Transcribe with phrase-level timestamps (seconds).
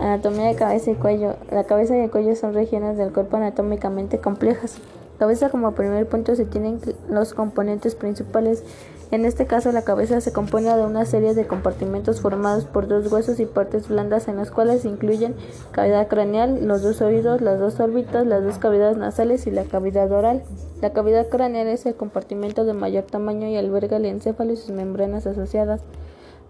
[0.00, 1.34] Anatomía de cabeza y cuello.
[1.50, 4.78] La cabeza y el cuello son regiones del cuerpo anatómicamente complejas.
[5.18, 8.62] Cabeza como primer punto se tienen los componentes principales.
[9.10, 13.10] En este caso la cabeza se compone de una serie de compartimentos formados por dos
[13.10, 15.34] huesos y partes blandas en los cuales se incluyen
[15.72, 20.12] cavidad craneal, los dos oídos, las dos órbitas, las dos cavidades nasales y la cavidad
[20.12, 20.44] oral.
[20.80, 24.70] La cavidad craneal es el compartimento de mayor tamaño y alberga el encéfalo y sus
[24.70, 25.80] membranas asociadas.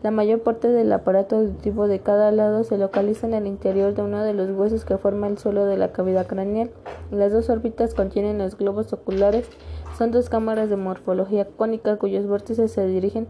[0.02, 4.02] La mayor parte del aparato auditivo de cada lado se localiza en el interior de
[4.02, 6.70] uno de los huesos que forma el suelo de la cavidad craneal.
[7.10, 9.48] Las dos órbitas contienen los globos oculares.
[9.96, 13.26] Son dos cámaras de morfología cónica cuyos vértices se dirigen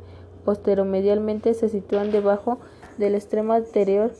[0.49, 2.59] posteromedialmente se sitúan debajo
[2.97, 4.13] del extremo anterior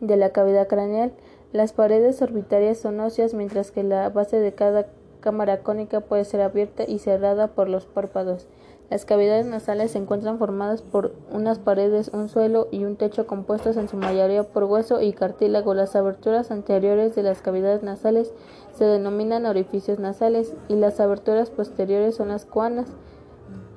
[0.00, 1.12] de la cavidad craneal.
[1.52, 4.86] Las paredes orbitarias son óseas, mientras que la base de cada
[5.20, 8.48] cámara cónica puede ser abierta y cerrada por los párpados.
[8.92, 13.78] Las cavidades nasales se encuentran formadas por unas paredes, un suelo y un techo compuestos
[13.78, 15.72] en su mayoría por hueso y cartílago.
[15.72, 18.34] Las aberturas anteriores de las cavidades nasales
[18.76, 22.86] se denominan orificios nasales y las aberturas posteriores son las coanas.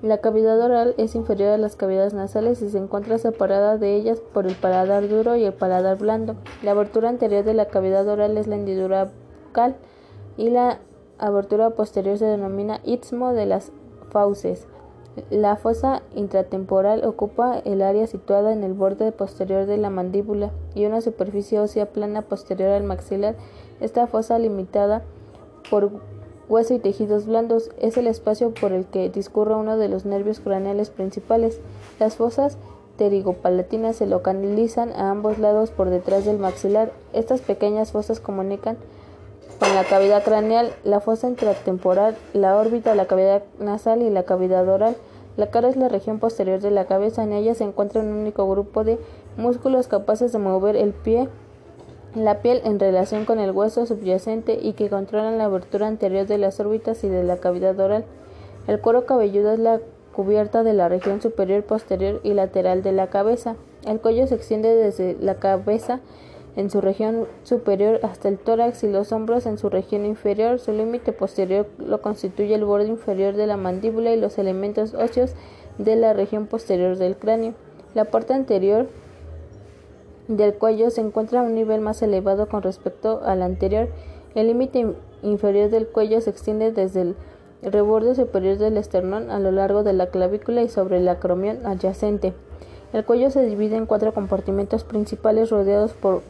[0.02, 4.20] La cavidad oral es inferior a las cavidades nasales y se encuentra separada de ellas
[4.20, 6.36] por el paladar duro y el paladar blando.
[6.62, 9.14] La abertura anterior de la cavidad oral es la hendidura
[9.48, 9.78] bucal
[10.36, 10.80] y la
[11.20, 13.72] abertura posterior se denomina istmo de las
[14.10, 14.68] fauces.
[15.30, 20.86] La fosa intratemporal ocupa el área situada en el borde posterior de la mandíbula y
[20.86, 23.36] una superficie ósea plana posterior al maxilar.
[23.80, 25.04] Esta fosa, limitada
[25.70, 25.90] por
[26.50, 30.42] hueso y tejidos blandos, es el espacio por el que discurre uno de los nervios
[30.42, 31.62] craneales principales.
[31.98, 32.58] Las fosas
[32.98, 36.92] pterigopalatinas se localizan a ambos lados por detrás del maxilar.
[37.14, 38.78] Estas pequeñas fosas comunican
[39.60, 44.68] con la cavidad craneal, la fosa intratemporal, la órbita, la cavidad nasal y la cavidad
[44.68, 44.96] oral.
[45.38, 48.50] La cara es la región posterior de la cabeza, en ella se encuentra un único
[48.50, 49.00] grupo de
[49.38, 51.28] músculos capaces de mover el pie,
[52.16, 56.38] la piel en relación con el hueso subyacente y que controlan la abertura anterior de
[56.38, 58.06] las órbitas y de la cavidad oral.
[58.68, 59.80] El cuero cabelludo es la
[60.14, 63.58] cubierta de la región superior, posterior y lateral de la cabeza.
[63.86, 66.00] El cuello se extiende desde la cabeza
[66.56, 70.60] en su región superior hasta el tórax y los hombros en su región inferior.
[70.60, 75.34] Su límite posterior lo constituye el borde inferior de la mandíbula y los elementos óseos
[75.78, 77.54] de la región posterior del cráneo.
[77.94, 78.88] La parte anterior
[80.28, 83.90] del cuello se encuentra a un nivel más elevado con respecto al anterior.
[84.34, 87.16] El límite inferior del cuello se extiende desde el
[87.62, 92.34] reborde superior del esternón a lo largo de la clavícula y sobre el acromión adyacente.
[92.94, 96.22] El cuello se divide en cuatro compartimentos principales rodeados por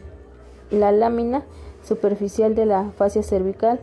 [0.72, 1.44] la lámina
[1.84, 3.80] superficial de la fascia cervical.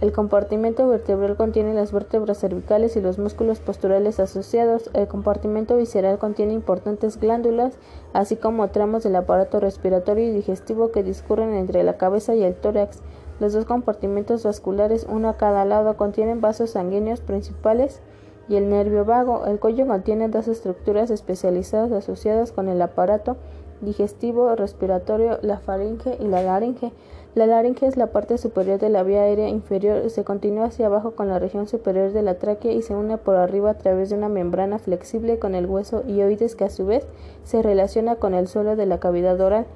[0.00, 4.90] El compartimento vertebral contiene las vértebras cervicales y los músculos posturales asociados.
[4.92, 7.78] El compartimento visceral contiene importantes glándulas,
[8.12, 12.54] así como tramos del aparato respiratorio y digestivo que discurren entre la cabeza y el
[12.54, 12.98] tórax.
[13.40, 18.02] Los dos compartimentos vasculares, uno a cada lado, contienen vasos sanguíneos principales
[18.50, 19.46] y el nervio vago.
[19.46, 23.38] El cuello contiene dos estructuras especializadas asociadas con el aparato
[23.80, 26.92] digestivo, respiratorio, la faringe y la laringe.
[27.34, 31.10] La laringe es la parte superior de la vía aérea inferior, se continúa hacia abajo
[31.10, 34.16] con la región superior de la tráquea y se une por arriba a través de
[34.16, 37.06] una membrana flexible con el hueso y que a su vez
[37.44, 39.66] se relaciona con el suelo de la cavidad oral.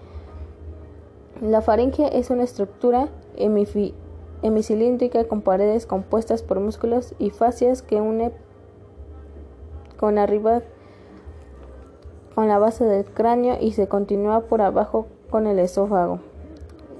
[1.43, 3.09] La faringe es una estructura
[4.43, 8.33] hemicilíndrica con paredes compuestas por músculos y fascias que une
[9.99, 10.63] con arriba
[12.41, 16.21] con la base del cráneo y se continúa por abajo con el esófago.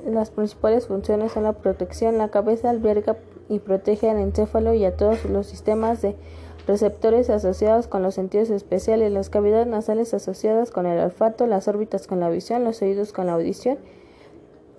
[0.05, 2.19] Las principales funciones son la protección.
[2.19, 3.17] La cabeza alberga
[3.49, 6.15] y protege al encéfalo y a todos los sistemas de
[6.67, 12.07] receptores asociados con los sentidos especiales, las cavidades nasales asociadas con el olfato, las órbitas
[12.07, 13.79] con la visión, los oídos con la audición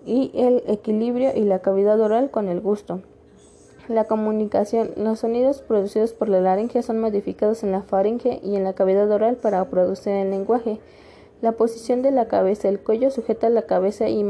[0.05, 3.01] y el equilibrio y la cavidad oral con el gusto.
[3.91, 4.91] La comunicación.
[4.96, 9.12] Los sonidos producidos por la laringe son modificados en la faringe y en la cavidad
[9.12, 10.79] oral para producir el lenguaje.
[11.41, 12.69] La posición de la cabeza.
[12.69, 14.26] El cuello sujeta la cabeza y,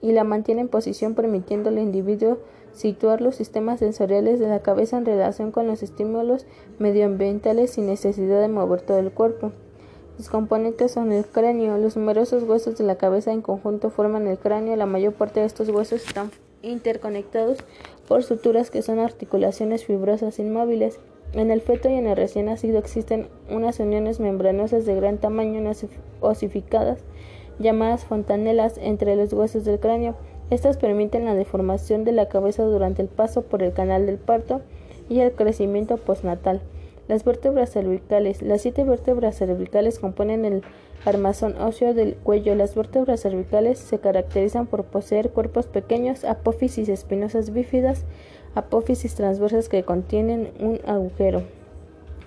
[0.00, 2.38] y la mantiene en posición permitiendo al individuo
[2.72, 6.46] situar los sistemas sensoriales de la cabeza en relación con los estímulos
[6.78, 9.52] medioambientales sin necesidad de mover todo el cuerpo.
[10.16, 11.76] Los componentes son el cráneo.
[11.76, 14.76] Los numerosos huesos de la cabeza en conjunto forman el cráneo.
[14.76, 16.30] La mayor parte de estos huesos están
[16.62, 17.58] interconectados
[18.08, 20.98] por suturas que son articulaciones fibrosas inmóviles.
[21.32, 25.62] En el feto y en el recién nacido existen unas uniones membranosas de gran tamaño,
[26.20, 26.98] osificadas,
[27.58, 30.14] llamadas fontanelas, entre los huesos del cráneo.
[30.50, 34.60] Estas permiten la deformación de la cabeza durante el paso por el canal del parto
[35.08, 36.60] y el crecimiento postnatal.
[37.08, 38.42] Las vértebras cervicales.
[38.42, 40.62] Las siete vértebras cervicales componen el
[41.04, 42.54] armazón óseo del cuello.
[42.54, 48.04] Las vértebras cervicales se caracterizan por poseer cuerpos pequeños, apófisis espinosas bífidas,
[48.54, 51.42] apófisis transversas que contienen un agujero.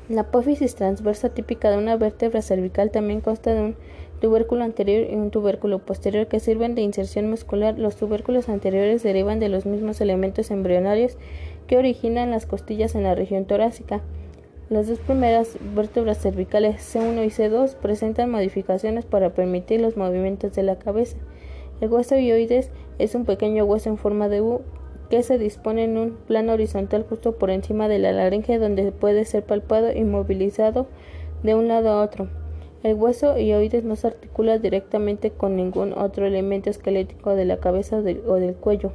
[0.07, 3.75] La apófisis transversa típica de una vértebra cervical también consta de un
[4.22, 7.80] tubérculo anterior y un tubérculo posterior que sirven de inserción muscular.
[7.80, 11.18] Los tubérculos anteriores derivan de los mismos elementos embrionarios
[11.68, 14.01] que originan las costillas en la región torácica.
[14.67, 20.63] Las dos primeras vértebras cervicales C1 y C2 presentan modificaciones para permitir los movimientos de
[20.63, 21.17] la cabeza.
[21.81, 24.62] El hueso ioides es un pequeño hueso en forma de U
[25.12, 29.25] que se dispone en un plano horizontal justo por encima de la laringe donde puede
[29.25, 30.88] ser palpado y movilizado
[31.44, 32.27] de un lado a otro.
[32.81, 37.97] El hueso ioides no se articula directamente con ningún otro elemento esquelético de la cabeza
[37.97, 38.94] o del cuello.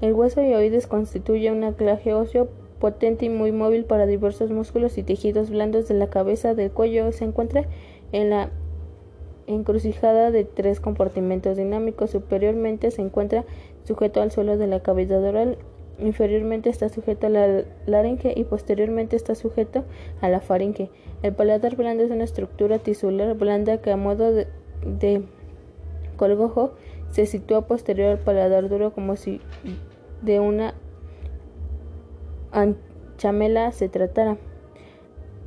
[0.00, 2.48] El hueso ioides constituye un anclaje óseo
[2.80, 7.12] potente y muy móvil para diversos músculos y tejidos blandos de la cabeza del cuello.
[7.12, 7.66] Se encuentra
[8.10, 8.50] en la
[9.46, 12.10] encrucijada de tres compartimentos dinámicos.
[12.10, 13.44] Superiormente se encuentra
[13.84, 15.58] sujeto al suelo de la cavidad oral,
[15.98, 19.84] inferiormente está sujeto a la laringe y posteriormente está sujeto
[20.20, 20.90] a la faringe.
[21.22, 24.46] El paladar blando es una estructura tisular blanda que a modo de,
[24.98, 25.22] de
[26.16, 26.72] colgojo
[27.10, 29.40] se sitúa posterior al paladar duro como si
[30.22, 30.74] de una
[32.52, 34.36] anchamela se tratara.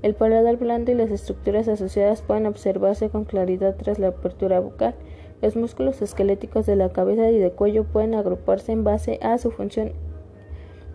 [0.01, 4.95] El paladar blando y las estructuras asociadas pueden observarse con claridad tras la apertura bucal.
[5.41, 9.51] Los músculos esqueléticos de la cabeza y del cuello pueden agruparse en base a su
[9.51, 9.93] función,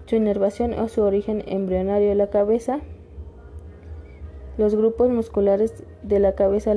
[0.07, 2.15] su inervación o su origen embrionario.
[2.15, 2.81] La cabeza,
[4.59, 6.75] los grupos musculares de la cabeza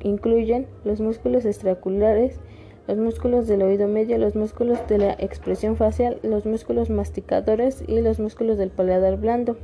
[0.00, 2.40] incluyen los músculos extraculares,
[2.88, 8.00] los músculos del oído medio, los músculos de la expresión facial, los músculos masticadores y
[8.00, 9.58] los músculos del paladar blando.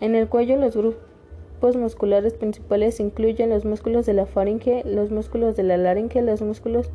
[0.00, 5.54] En el cuello los grupos musculares principales incluyen los músculos de la faringe, los músculos
[5.54, 6.90] de la laringe, los músculos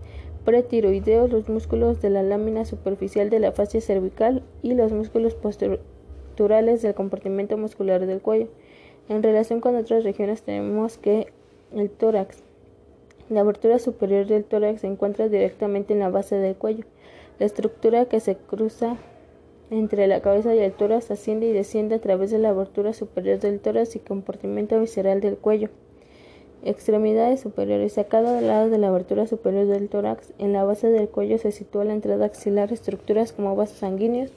[0.46, 6.82] pretiroideos, los músculos de la lámina superficial de la fascia cervical y los músculos posturales
[6.82, 8.48] del compartimento muscular del cuello.
[9.10, 11.28] En relación con otras regiones tenemos que
[11.72, 12.45] el tórax
[13.30, 16.86] la abertura superior del tórax se encuentra directamente en la base del cuello.
[17.40, 18.98] La estructura que se cruza
[19.72, 23.40] entre la cabeza y el tórax asciende y desciende a través de la abertura superior
[23.40, 25.70] del tórax y compartimento visceral del cuello.
[26.64, 27.98] Extremidades superiores.
[27.98, 31.52] A cada lado de la abertura superior del tórax, en la base del cuello se
[31.52, 34.32] sitúa la entrada axilar, estructuras como vasos sanguíneos,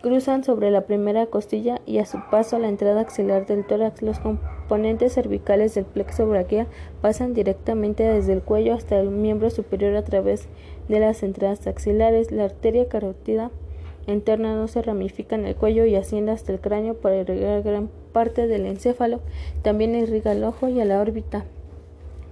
[0.00, 4.02] cruzan sobre la primera costilla y a su paso a la entrada axilar del tórax.
[4.02, 6.66] Los componentes cervicales del plexo braquial
[7.00, 10.48] pasan directamente desde el cuello hasta el miembro superior a través
[10.88, 12.30] de las entradas axilares.
[12.30, 13.50] La arteria carótida
[14.06, 17.90] interna no se ramifica en el cuello y asciende hasta el cráneo para irrigar gran
[18.12, 19.20] parte del encéfalo.
[19.62, 21.44] También irriga el ojo y a la órbita.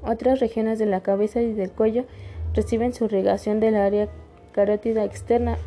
[0.03, 2.05] Otras regiones de la cabeza y del cuello
[2.55, 4.09] reciben su irrigación del área
[4.53, 5.59] carótida externa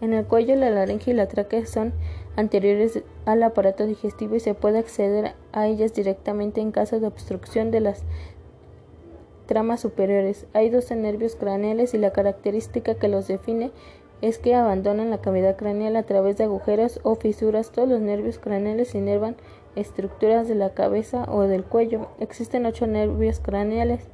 [0.00, 1.92] en el cuello, la laringe y la tráquea son
[2.36, 7.70] anteriores al aparato digestivo y se puede acceder a ellas directamente en caso de obstrucción
[7.70, 8.02] de las
[9.46, 10.46] tramas superiores.
[10.52, 13.70] Hay 12 nervios craneales y la característica que los define
[14.22, 17.70] es que abandonan la cavidad craneal a través de agujeros o fisuras.
[17.70, 19.36] Todos los nervios craneales inervan
[19.76, 22.08] estructuras de la cabeza o del cuello.
[22.18, 24.08] Existen ocho nervios craneales.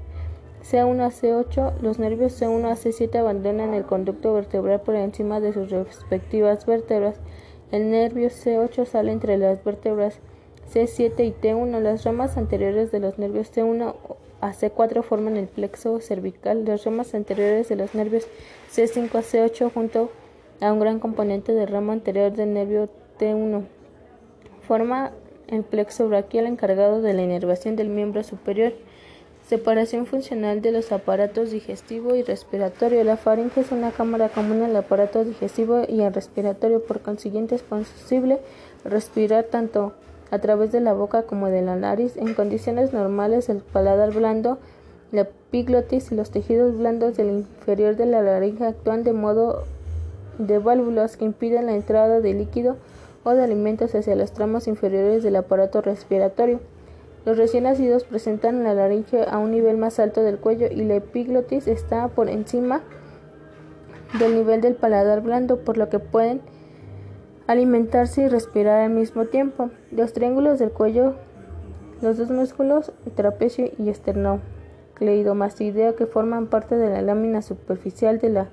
[0.62, 5.52] C1 a C8, los nervios C1 a C7 abandonan el conducto vertebral por encima de
[5.52, 7.16] sus respectivas vértebras.
[7.72, 10.20] El nervio C8 sale entre las vértebras
[10.72, 11.80] C7 y T1.
[11.80, 13.94] Las ramas anteriores de los nervios C1
[14.40, 16.64] a C4 forman el plexo cervical.
[16.64, 18.26] Las ramas anteriores de los nervios
[18.72, 20.10] C5 a C8 junto
[20.60, 23.64] a un gran componente de rama anterior del nervio T1
[24.66, 25.12] forma
[25.48, 28.72] el plexo braquial encargado de la inervación del miembro superior.
[29.46, 33.02] Separación funcional de los aparatos digestivo y respiratorio.
[33.04, 37.62] La faringe es una cámara común al aparato digestivo y al respiratorio, por consiguiente es
[37.62, 38.38] posible
[38.84, 39.92] respirar tanto
[40.30, 42.16] a través de la boca como de la nariz.
[42.16, 44.58] En condiciones normales, el paladar blando,
[45.10, 49.64] la epiglotis y los tejidos blandos del inferior de la laringe actúan de modo
[50.38, 52.76] de válvulas que impiden la entrada de líquido
[53.24, 56.60] o de alimentos hacia los tramos inferiores del aparato respiratorio.
[57.24, 60.96] Los recién nacidos presentan la laringe a un nivel más alto del cuello y la
[60.96, 62.82] epiglotis está por encima
[64.18, 66.40] del nivel del paladar blando, por lo que pueden
[67.46, 69.70] alimentarse y respirar al mismo tiempo.
[69.90, 71.14] Los triángulos del cuello,
[72.00, 78.48] los dos músculos, trapecio y esternocleidomastoideo que forman parte de la lámina superficial de la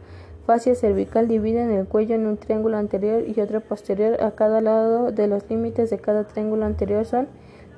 [0.45, 5.11] fascia cervical dividen el cuello en un triángulo anterior y otro posterior a cada lado
[5.11, 7.27] de los límites de cada triángulo anterior son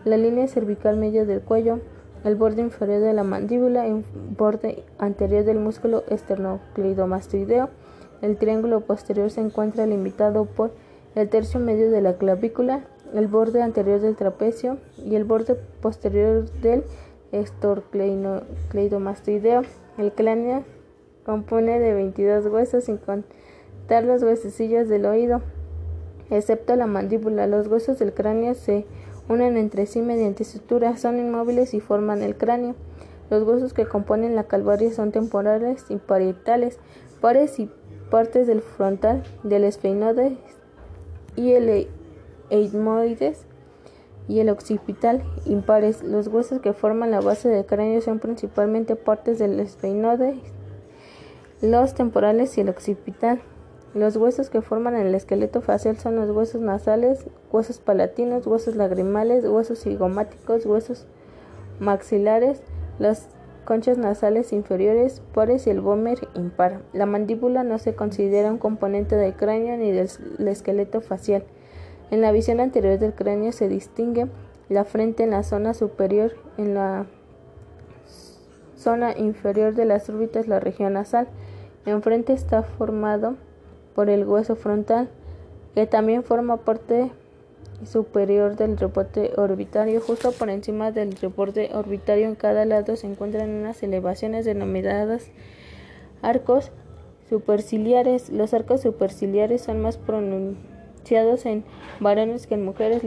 [0.05, 1.79] la línea cervical media del cuello,
[2.23, 4.05] el borde inferior de la mandíbula, el
[4.37, 7.69] borde anterior del músculo esternocleidomastoideo.
[8.21, 10.71] El triángulo posterior se encuentra limitado por
[11.15, 16.49] el tercio medio de la clavícula, el borde anterior del trapecio y el borde posterior
[16.61, 16.85] del
[17.31, 19.63] esternocleidomastoideo.
[19.97, 20.63] El cráneo
[21.25, 25.41] compone de 22 huesos sin contar los huesecillos del oído,
[26.29, 27.47] excepto la mandíbula.
[27.47, 28.85] Los huesos del cráneo se
[29.31, 32.75] unen entre sí mediante suturas, son inmóviles y forman el cráneo.
[33.29, 36.79] Los huesos que componen la calvaria son temporales y parietales,
[37.21, 37.69] pares y
[38.09, 40.37] partes del frontal, del esfenoide
[41.37, 41.87] y el
[42.49, 43.45] etmoides
[44.27, 46.03] y el occipital impares.
[46.03, 50.39] Los huesos que forman la base del cráneo son principalmente partes del esfenoide,
[51.61, 53.41] los temporales y el occipital.
[53.93, 59.45] Los huesos que forman el esqueleto facial son los huesos nasales, huesos palatinos, huesos lagrimales,
[59.45, 61.07] huesos cigomáticos, huesos
[61.79, 62.61] maxilares,
[62.99, 63.27] las
[63.65, 66.81] conchas nasales inferiores, pares y el vómer impar.
[66.93, 70.09] La mandíbula no se considera un componente del cráneo ni del
[70.47, 71.43] esqueleto facial.
[72.11, 74.27] En la visión anterior del cráneo se distingue
[74.69, 77.07] la frente en la zona superior, en la
[78.77, 81.27] zona inferior de las órbitas la región nasal.
[81.85, 83.35] Enfrente está formado
[83.95, 85.09] por el hueso frontal,
[85.75, 87.11] que también forma parte
[87.85, 90.01] superior del reporte orbitario.
[90.01, 95.31] Justo por encima del reporte orbitario en cada lado se encuentran unas elevaciones denominadas
[96.21, 96.71] arcos
[97.29, 98.29] superciliares.
[98.29, 101.63] Los arcos superciliares son más pronunciados en
[101.99, 103.01] varones que en mujeres.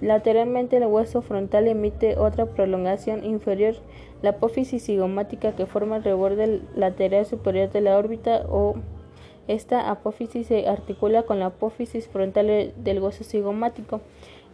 [0.00, 3.74] Lateralmente el hueso frontal emite otra prolongación inferior,
[4.22, 8.76] la apófisis cigomática que forma el reborde lateral superior de la órbita o
[9.48, 14.02] esta apófisis se articula con la apófisis frontal del hueso cigomático.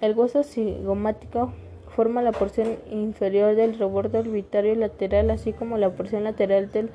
[0.00, 1.52] El hueso cigomático
[1.88, 6.90] forma la porción inferior del reborde orbitario lateral, así como la porción lateral del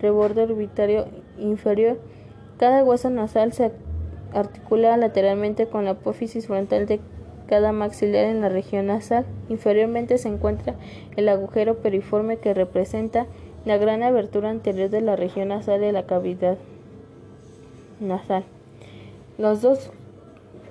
[0.00, 1.06] reborde orbitario
[1.38, 1.98] inferior.
[2.58, 3.70] Cada hueso nasal se
[4.32, 6.98] articula lateralmente con la apófisis frontal de
[7.46, 9.26] cada maxilar en la región nasal.
[9.48, 10.74] Inferiormente se encuentra
[11.16, 13.26] el agujero periforme que representa
[13.64, 16.58] la gran abertura anterior de la región nasal de la cavidad
[18.04, 18.44] nasal.
[19.38, 19.90] Los dos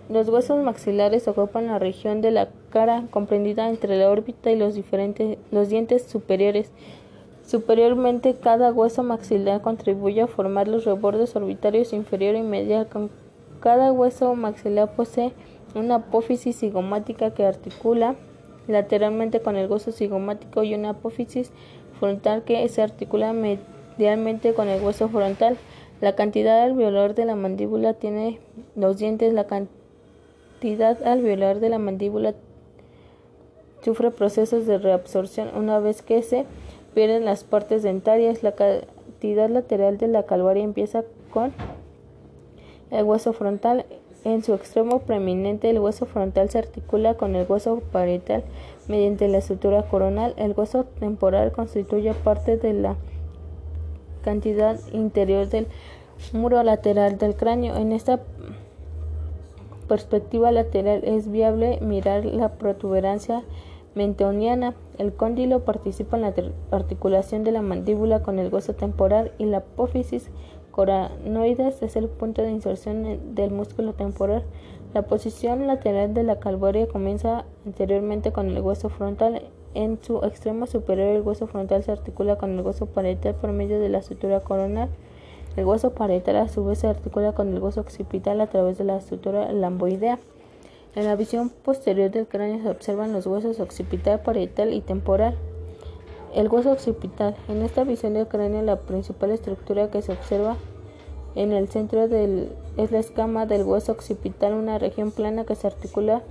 [0.09, 4.75] los huesos maxilares ocupan la región de la cara comprendida entre la órbita y los
[4.75, 6.71] diferentes los dientes superiores.
[7.45, 12.87] Superiormente, cada hueso maxilar contribuye a formar los rebordes orbitarios inferior y medial.
[13.59, 15.33] Cada hueso maxilar posee
[15.75, 18.15] una apófisis cigomática que articula
[18.67, 21.51] lateralmente con el hueso cigomático y una apófisis
[21.99, 25.57] frontal que se articula medialmente con el hueso frontal.
[26.03, 28.37] La cantidad alveolar de la mandíbula tiene
[28.75, 29.31] los dientes.
[29.31, 32.33] La cantidad alveolar de la mandíbula
[33.81, 36.43] sufre procesos de reabsorción una vez que se
[36.93, 38.43] pierden las partes dentarias.
[38.43, 41.53] La cantidad lateral de la calvaria empieza con
[42.91, 43.85] el hueso frontal.
[44.25, 48.43] En su extremo preeminente, el hueso frontal se articula con el hueso parietal
[48.89, 50.33] mediante la sutura coronal.
[50.35, 52.97] El hueso temporal constituye parte de la
[54.23, 55.67] cantidad interior del
[56.31, 57.75] muro lateral del cráneo.
[57.75, 58.21] En esta
[59.87, 63.43] perspectiva lateral es viable mirar la protuberancia
[63.95, 64.73] mentoniana.
[64.97, 66.33] El cóndilo participa en la
[66.71, 70.29] articulación de la mandíbula con el hueso temporal y la apófisis
[70.71, 74.43] coranoides es el punto de inserción del músculo temporal.
[74.93, 79.43] La posición lateral de la calvaria comienza anteriormente con el hueso frontal.
[79.75, 83.79] En su extremo superior el hueso frontal se articula con el hueso parietal por medio
[83.79, 84.89] de la sutura coronal.
[85.55, 88.85] El hueso parietal a su vez se articula con el hueso occipital a través de
[88.85, 90.17] la estructura lamboidea.
[90.95, 95.37] En la visión posterior del cráneo se observan los huesos occipital, parietal y temporal.
[96.33, 97.35] El hueso occipital.
[97.49, 100.55] En esta visión del cráneo la principal estructura que se observa
[101.35, 105.67] en el centro del, es la escama del hueso occipital, una región plana que se
[105.67, 106.23] articula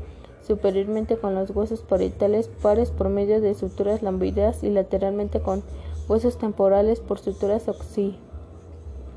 [0.45, 5.63] superiormente con los huesos parietales pares por medio de suturas lamboideas y lateralmente con
[6.09, 8.32] huesos temporales por suturas occidentales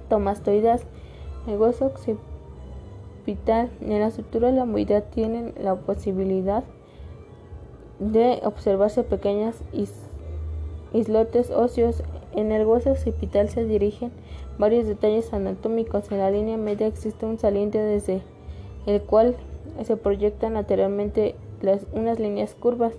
[0.10, 0.86] tomastoides,
[1.48, 6.64] el hueso occipital en la estructura de la movilidad tienen la posibilidad
[8.00, 9.62] de observarse pequeñas
[10.94, 12.04] islotes óseos.
[12.34, 14.12] En el hueso occipital se dirigen
[14.58, 16.12] varios detalles anatómicos.
[16.12, 18.22] En la línea media existe un saliente desde
[18.86, 19.36] el cual
[19.84, 21.36] se proyectan lateralmente
[21.94, 22.94] unas líneas curvas.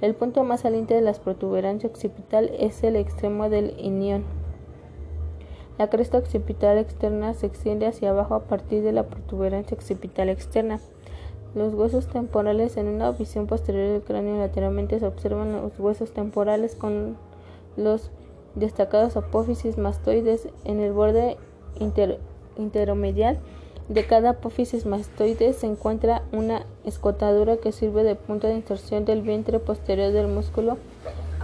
[0.00, 4.24] El punto más saliente de la protuberancia occipital es el extremo del inión.
[5.78, 10.80] La cresta occipital externa se extiende hacia abajo a partir de la protuberancia occipital externa.
[11.54, 12.78] los huesos temporales.
[12.78, 17.16] En una visión posterior del cráneo lateralmente se observan los huesos temporales con
[17.76, 18.10] los
[18.54, 21.36] destacados apófisis mastoides en el borde
[22.56, 23.38] intermedial
[23.88, 29.22] de cada apófisis mastoide se encuentra una escotadura que sirve de punto de inserción del
[29.22, 30.78] vientre posterior del músculo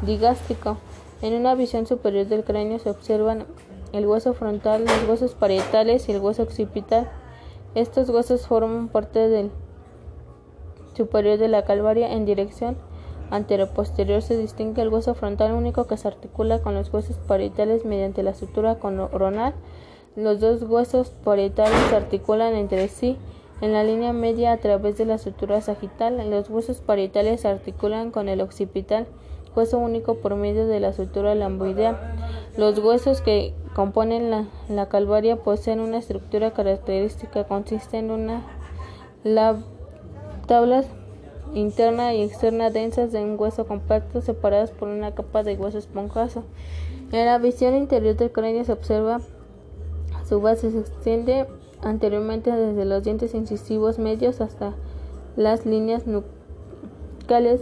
[0.03, 0.79] digástrico.
[1.21, 3.45] En una visión superior del cráneo se observan
[3.93, 7.11] el hueso frontal, los huesos parietales y el hueso occipital.
[7.75, 9.51] Estos huesos forman parte del
[10.95, 12.77] superior de la calvaria en dirección
[13.31, 18.23] antero-posterior se distingue el hueso frontal único que se articula con los huesos parietales mediante
[18.23, 19.55] la sutura coronal.
[20.17, 23.17] Los dos huesos parietales se articulan entre sí
[23.61, 26.31] en la línea media a través de la sutura sagital.
[26.31, 29.07] Los huesos parietales se articulan con el occipital,
[29.55, 32.17] hueso único por medio de la sutura lamboidea.
[32.57, 34.31] Los huesos que componen
[34.69, 38.43] la, calvaria poseen una estructura característica, consiste en una
[39.25, 39.57] la
[40.47, 40.87] tablas
[41.55, 46.45] interna y externa densas de un hueso compacto separadas por una capa de hueso esponjoso.
[47.13, 49.21] En la visión interior del cráneo se observa
[50.29, 51.47] su base se extiende
[51.83, 54.75] anteriormente desde los dientes incisivos medios hasta
[55.37, 56.07] las líneas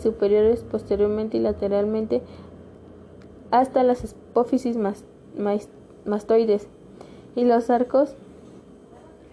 [0.01, 2.23] superiores, posteriormente y lateralmente
[3.51, 4.77] hasta las apófisis
[6.05, 6.69] mastoides
[7.35, 8.15] y los arcos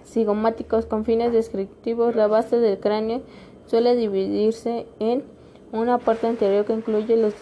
[0.06, 2.16] cigomáticos con fines descriptivos.
[2.16, 3.22] La base del cráneo
[3.68, 5.24] suele dividirse en
[5.72, 7.34] una parte anterior que incluye los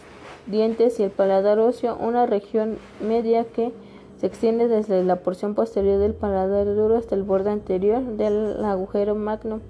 [0.47, 3.71] dientes y el paladar óseo, una región media que
[4.17, 9.15] se extiende desde la porción posterior del paladar duro hasta el borde anterior del agujero
[9.15, 9.61] magno,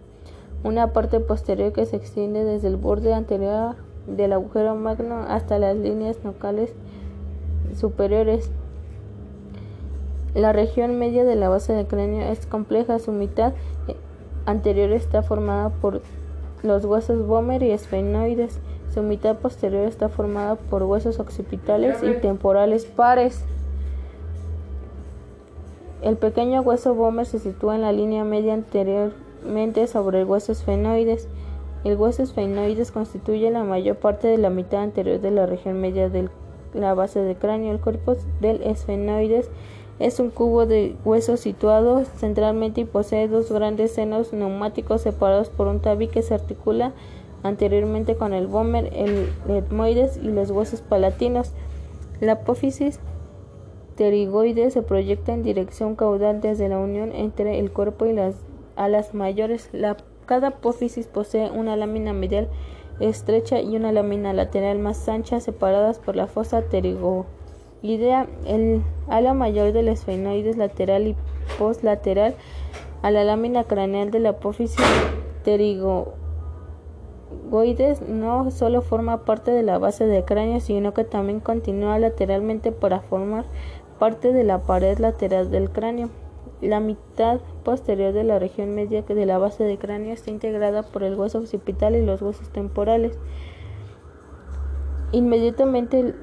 [0.63, 3.75] una parte posterior que se extiende desde el borde anterior
[4.07, 6.73] del agujero magno hasta las líneas nucales
[7.75, 8.51] superiores.
[10.33, 13.53] La región media de la base del cráneo es compleja, su mitad
[14.45, 16.01] anterior está formada por
[16.63, 18.59] los huesos Bomer y esfenoides.
[18.93, 23.43] Su mitad posterior está formada por huesos occipitales y temporales pares.
[26.01, 28.53] El pequeño hueso Bomer se sitúa en la línea media
[29.87, 31.27] sobre el hueso esfenoides.
[31.83, 36.09] El hueso esfenoides constituye la mayor parte de la mitad anterior de la región media
[36.09, 36.29] de
[36.73, 37.71] la base del cráneo.
[37.71, 39.49] El cuerpo del esfenoides
[39.99, 45.67] es un cubo de hueso situado centralmente y posee dos grandes senos neumáticos separados por
[45.67, 46.93] un tabique que se articula
[47.43, 51.51] anteriormente con el vomer, el etmoides y los huesos palatinos.
[52.19, 52.99] La apófisis
[53.95, 58.35] pterigoide se proyecta en dirección caudal desde la unión entre el cuerpo y las
[58.83, 59.69] alas mayores.
[59.71, 62.49] La, cada apófisis posee una lámina medial
[62.99, 67.25] estrecha y una lámina lateral más ancha separadas por la fosa pterigoide.
[67.83, 71.15] Idea, el ala mayor del esfenoides lateral y
[71.57, 72.35] postlateral
[73.01, 74.77] a la lámina craneal de la apófisis
[75.43, 76.13] pterigoides
[78.07, 82.99] no solo forma parte de la base del cráneo, sino que también continúa lateralmente para
[82.99, 83.45] formar
[83.97, 86.09] parte de la pared lateral del cráneo.
[86.61, 91.01] La mitad posterior de la región media de la base del cráneo está integrada por
[91.01, 93.17] el hueso occipital y los huesos temporales.
[95.11, 96.13] Inmediatamente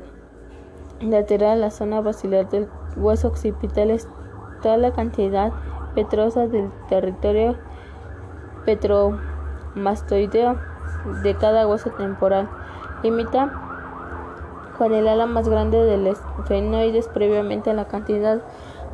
[1.01, 5.53] lateral a la zona basilar del hueso occipital está la cantidad
[5.97, 7.57] petrosa del territorio
[8.65, 10.57] petromastoideo
[11.25, 12.49] de cada hueso temporal.
[13.03, 13.69] Limita
[14.79, 18.41] con el ala más grande del esfenoides previamente a la cantidad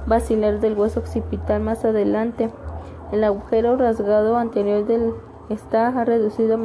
[0.06, 2.50] basilar del hueso occipital más adelante.
[3.12, 4.84] El agujero rasgado anterior
[5.48, 6.58] está reducido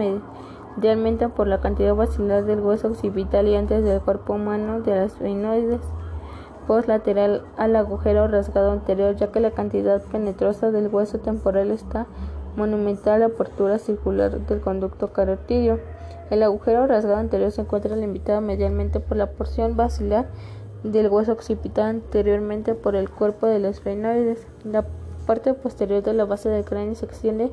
[0.78, 5.14] Idealmente por la cantidad basilar del hueso occipital y antes del cuerpo humano de las
[5.14, 5.84] post
[6.68, 12.08] postlateral al agujero rasgado anterior, ya que la cantidad penetrosa del hueso temporal está
[12.56, 15.80] monumental apertura circular del conducto carotidio.
[16.30, 20.28] El agujero rasgado anterior se encuentra limitado medialmente por la porción basilar
[20.84, 24.48] del hueso occipital anteriormente por el cuerpo de los esfenoides.
[24.64, 24.86] La
[25.26, 27.52] parte posterior de la base del cráneo se extiende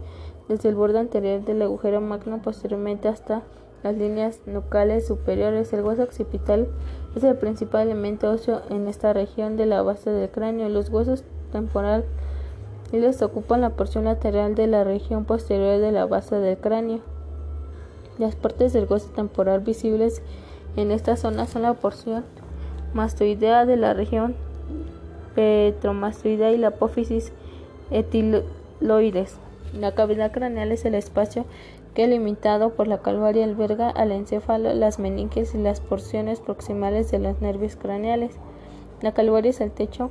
[0.49, 3.43] desde el borde anterior del agujero magno posteriormente hasta
[3.83, 5.73] las líneas nucales superiores.
[5.73, 6.69] El hueso occipital
[7.15, 10.69] es el principal elemento óseo en esta región de la base del cráneo.
[10.69, 12.07] Los huesos temporales
[13.23, 17.01] ocupan la porción lateral de la región posterior de la base del cráneo.
[18.19, 20.23] Las partes del hueso temporal visibles
[20.77, 22.25] en esta zona son la porción
[22.97, 24.35] mastoidea de la región
[25.35, 27.33] petromastoidea y la apófisis
[27.91, 29.37] etiloides.
[29.79, 31.45] La cavidad craneal es el espacio
[31.95, 37.19] que, limitado por la calvaria, alberga al encéfalo, las meninges y las porciones proximales de
[37.19, 38.33] los nervios craneales.
[39.03, 40.11] La calvaria es el techo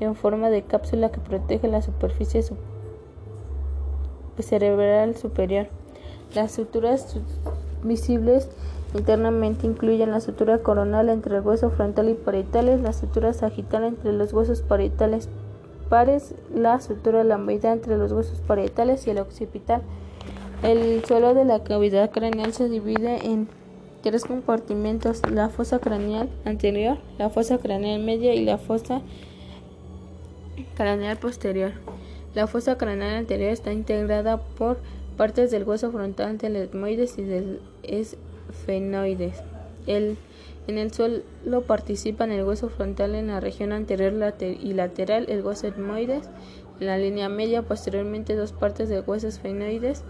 [0.00, 2.42] en forma de cápsula que protege la superficie
[4.38, 5.68] cerebral superior.
[6.34, 7.16] Las suturas
[7.82, 8.50] visibles
[8.96, 14.12] internamente incluyen la sutura coronal entre el hueso frontal y parietales, la sutura sagital entre
[14.12, 15.28] los huesos parietales
[15.88, 19.82] pares, la sutura lamboidea entre los huesos parietales y el occipital.
[20.62, 23.48] El suelo de la cavidad craneal se divide en
[24.02, 29.02] tres compartimentos, la fosa craneal anterior, la fosa craneal media y la fosa
[30.76, 31.72] craneal posterior.
[32.34, 34.78] La fosa craneal anterior está integrada por
[35.16, 37.60] partes del hueso frontal del etmoides y del
[38.56, 39.42] esfenoides.
[39.86, 40.16] El,
[40.66, 45.68] en el suelo participan el hueso frontal en la región anterior y lateral, el hueso
[45.68, 46.28] etmoides,
[46.80, 50.02] en la línea media, posteriormente dos partes del hueso esfenoides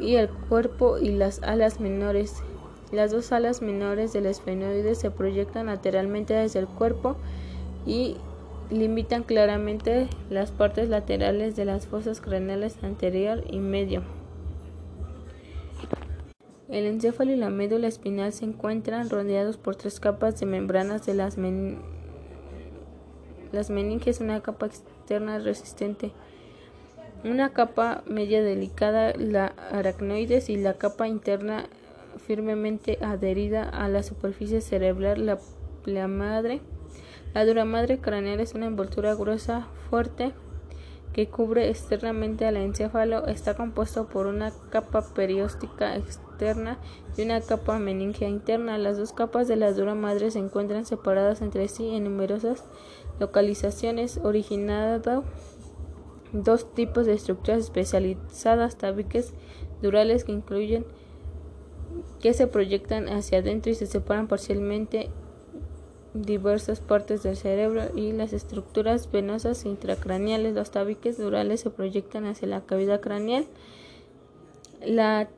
[0.00, 2.42] y el cuerpo y las alas menores.
[2.92, 7.16] Las dos alas menores del esfenoides se proyectan lateralmente desde el cuerpo
[7.86, 8.16] y
[8.70, 14.02] limitan claramente las partes laterales de las fosas craneales anterior y medio.
[16.68, 21.12] El encéfalo y la médula espinal se encuentran rodeados por tres capas de membranas de
[21.12, 21.36] las,
[23.52, 26.12] las meninges, una capa externa resistente,
[27.22, 31.66] una capa media delicada, la aracnoides, y la capa interna
[32.26, 35.38] firmemente adherida a la superficie cerebral, la
[35.82, 36.62] pleamadre.
[37.34, 40.32] La dura madre craneal es una envoltura gruesa, fuerte,
[41.12, 43.26] que cubre externamente al encéfalo.
[43.26, 46.23] Está compuesto por una capa perióstica externa
[47.16, 48.78] y una capa meningea interna.
[48.78, 52.64] Las dos capas de la dura madre se encuentran separadas entre sí en numerosas
[53.20, 55.24] localizaciones, originando
[56.32, 59.34] dos tipos de estructuras especializadas, tabiques
[59.82, 60.84] durales que incluyen
[62.20, 65.10] que se proyectan hacia adentro y se separan parcialmente
[66.14, 72.48] diversas partes del cerebro y las estructuras venosas intracraneales, los tabiques durales se proyectan hacia
[72.48, 73.46] la cavidad craneal.
[74.84, 75.28] La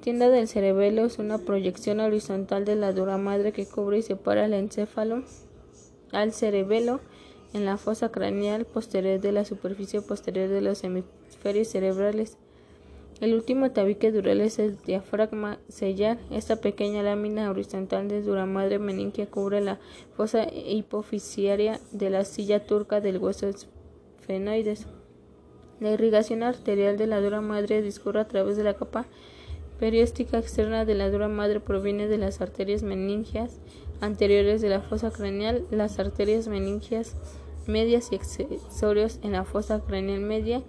[0.00, 4.44] tienda del cerebelo es una proyección horizontal de la dura madre que cubre y separa
[4.46, 5.24] el encéfalo
[6.12, 7.00] al cerebelo
[7.52, 12.36] en la fosa craneal posterior de la superficie posterior de los hemisferios cerebrales.
[13.20, 16.18] El último tabique dural es el diafragma sellar.
[16.30, 19.80] Esta pequeña lámina horizontal de duramadre meningia cubre la
[20.16, 24.86] fosa hipofisiaria de la silla turca del hueso esfenoides.
[25.80, 29.06] La irrigación arterial de la dura madre discurre a través de la capa
[29.78, 33.60] perióstica externa de la dura madre proviene de las arterias meningias
[34.00, 37.16] anteriores de la fosa craneal, las arterias meningias
[37.66, 40.62] medias y accesorios en la fosa craneal media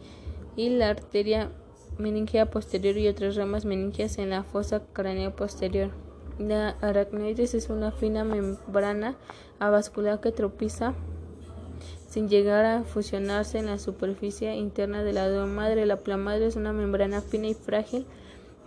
[0.55, 1.49] y la arteria
[1.97, 5.91] meningea posterior y otras ramas meningias en la fosa craneal posterior.
[6.37, 9.15] La aracnoides es una fina membrana
[9.59, 10.93] avascular que tropiza
[12.07, 15.85] sin llegar a fusionarse en la superficie interna de la madre.
[15.85, 18.05] La plamadre es una membrana fina y frágil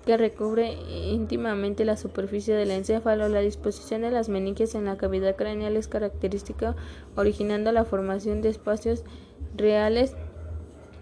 [0.05, 3.29] que recubre íntimamente la superficie del encéfalo.
[3.29, 6.75] La disposición de las meninges en la cavidad craneal es característica,
[7.17, 9.05] originando la formación de espacios
[9.57, 10.15] reales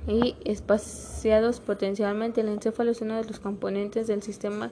[0.06, 2.42] y espaciados potencialmente.
[2.42, 4.70] El encéfalo es uno de los componentes del sistema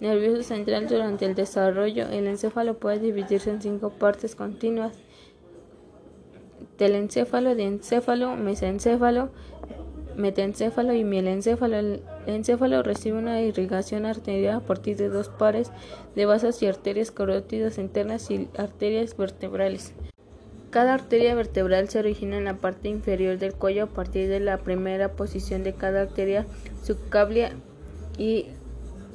[0.00, 2.08] nervioso central durante el desarrollo.
[2.08, 4.96] El encéfalo puede dividirse en cinco partes continuas.
[6.76, 9.30] Telencéfalo, diencéfalo, mesencéfalo,
[10.18, 11.78] metencéfalo y mielencéfalo.
[11.78, 15.70] El encéfalo recibe una irrigación arterial a partir de dos pares
[16.14, 19.94] de vasos y arterias carótidas internas y arterias vertebrales.
[20.70, 24.58] Cada arteria vertebral se origina en la parte inferior del cuello a partir de la
[24.58, 26.44] primera posición de cada arteria
[26.82, 27.52] subclavia
[28.18, 28.46] y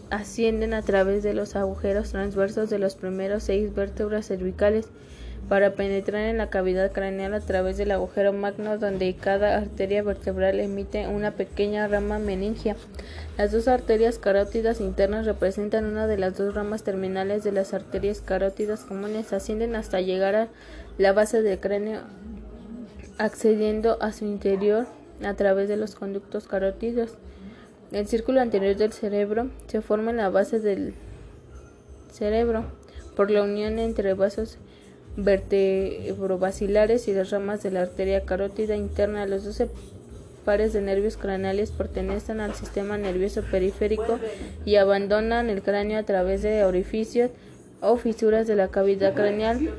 [0.10, 4.88] ascienden a través de los agujeros transversos de los primeros seis vértebras cervicales
[5.54, 10.60] para penetrar en la cavidad craneal a través del agujero magno donde cada arteria vertebral
[10.60, 12.76] emite una pequeña rama meningia.
[13.38, 18.20] Las dos arterias carótidas internas representan una de las dos ramas terminales de las arterias
[18.20, 20.48] carótidas comunes, ascienden hasta llegar a
[20.98, 22.02] la base del cráneo,
[23.20, 24.88] accediendo a su interior
[25.24, 27.12] a través de los conductos carótidos.
[27.92, 30.96] El círculo anterior del cerebro se forma en la base del
[32.12, 32.66] cerebro
[33.16, 34.58] por la unión entre vasos
[35.18, 39.26] vertebrovacilares y las ramas de la arteria carótida interna.
[39.26, 39.70] Los 12
[40.46, 44.20] pares de nervios craneales pertenecen al sistema nervioso periférico
[44.66, 47.32] y abandonan el cráneo a través de orificios
[47.82, 49.70] o fisuras de la cavidad craneal.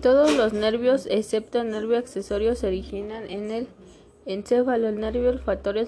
[0.00, 3.68] Todos los nervios, excepto el nervio accesorio, se originan en el
[4.26, 4.88] encéfalo.
[4.88, 5.84] El nervio olfatorio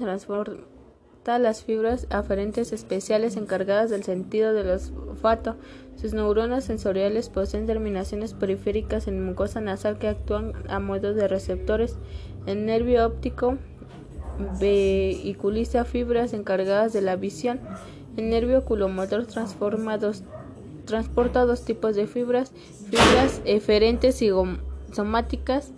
[1.26, 5.56] las fibras aferentes especiales encargadas del sentido del olfato.
[5.96, 11.96] Sus neuronas sensoriales poseen terminaciones periféricas en mucosa nasal que actúan a modo de receptores.
[12.46, 13.56] El nervio óptico
[14.60, 17.60] vehiculiza fibras encargadas de la visión.
[18.16, 19.96] El nervio oculomotor transporta
[21.46, 22.52] dos tipos de fibras,
[22.90, 24.30] fibras eferentes y
[24.92, 25.72] somáticas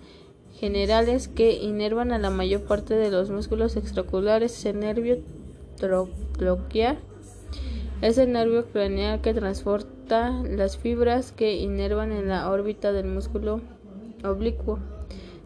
[0.58, 4.64] generales que inervan a la mayor parte de los músculos extraoculares.
[4.64, 5.18] El nervio
[5.76, 6.98] troquear
[8.00, 13.60] es el nervio craneal que transporta las fibras que inervan en la órbita del músculo
[14.24, 14.78] oblicuo.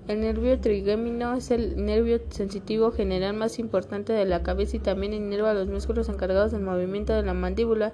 [0.09, 5.13] El nervio trigémino es el nervio sensitivo general más importante de la cabeza y también
[5.13, 7.93] inerva los músculos encargados del movimiento de la mandíbula.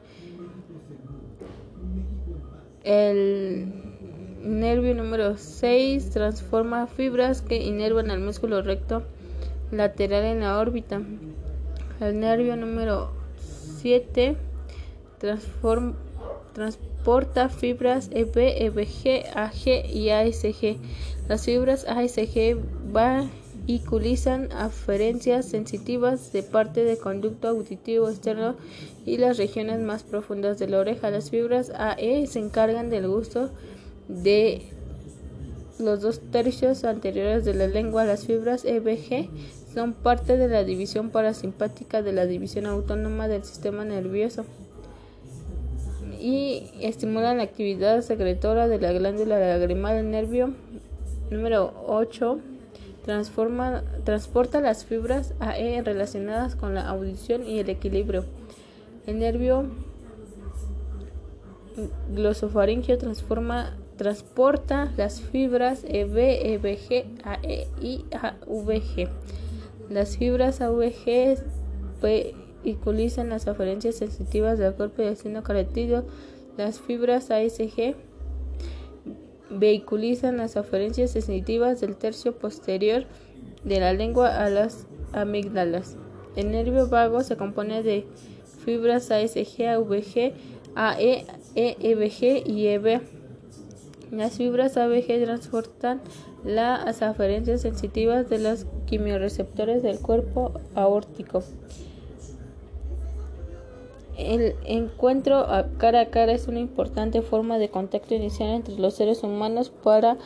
[2.84, 3.85] El
[4.46, 9.02] nervio número 6 transforma fibras que inervan al músculo recto
[9.70, 11.02] lateral en la órbita.
[12.00, 13.10] El nervio número
[13.80, 14.36] 7
[16.54, 20.76] transporta fibras EP, EBG, AG y ASG.
[21.28, 22.56] Las fibras ASG
[23.66, 28.54] vehiculizan aferencias sensitivas de parte del conducto auditivo externo
[29.04, 31.10] y las regiones más profundas de la oreja.
[31.10, 33.50] Las fibras AE se encargan del gusto
[34.08, 34.62] de
[35.78, 38.04] los dos tercios anteriores de la lengua.
[38.04, 39.28] Las fibras EBG
[39.74, 44.44] son parte de la división parasimpática de la división autónoma del sistema nervioso
[46.20, 50.54] y estimulan la actividad secretora de la glándula lagrimal del nervio
[51.30, 52.38] Número 8.
[53.04, 58.24] Transforma, transporta las fibras AE relacionadas con la audición y el equilibrio.
[59.06, 59.64] El nervio
[62.14, 69.08] glosofaringio transforma, transporta las fibras EB, EBG, AE y AVG.
[69.90, 71.38] Las fibras AVG
[72.02, 76.04] vehiculizan las aferencias sensitivas del cuerpo y seno carotídeo.
[76.56, 77.94] Las fibras ASG
[79.50, 83.04] vehiculizan las aferencias sensitivas del tercio posterior
[83.64, 85.96] de la lengua a las amígdalas.
[86.34, 88.06] El nervio vago se compone de
[88.64, 90.34] fibras ASG, AVG,
[90.74, 93.15] AE, EBG y EB.
[94.10, 96.00] Las fibras AVG transportan
[96.44, 101.42] las aferencias sensitivas de los quimioreceptores del cuerpo aórtico.
[104.16, 105.46] El encuentro
[105.78, 110.16] cara a cara es una importante forma de contacto inicial entre los seres humanos para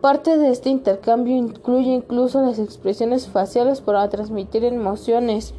[0.00, 5.54] Parte de este intercambio incluye incluso las expresiones faciales para transmitir emociones.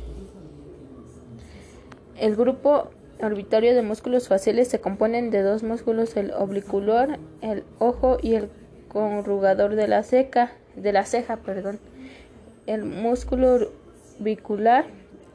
[2.15, 2.87] El grupo
[3.21, 8.49] orbitario de músculos faciales se compone de dos músculos, el oblicular, el ojo y el
[8.87, 11.79] corrugador de la ceja, de la ceja, perdón.
[12.65, 13.69] El músculo
[14.19, 14.85] orbicular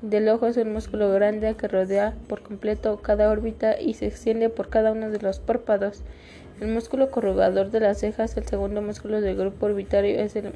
[0.03, 4.49] del ojo es un músculo grande que rodea por completo cada órbita y se extiende
[4.49, 6.03] por cada uno de los párpados.
[6.61, 10.53] El músculo corrugador de las cejas, el segundo músculo del grupo orbitario, es el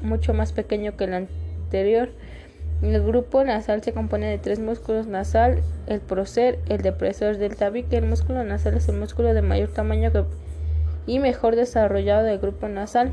[0.00, 2.10] mucho más pequeño que el anterior.
[2.82, 7.96] El grupo nasal se compone de tres músculos nasal, el prócer, el depresor del tabique.
[7.96, 10.10] El músculo nasal es el músculo de mayor tamaño
[11.06, 13.12] y mejor desarrollado del grupo nasal.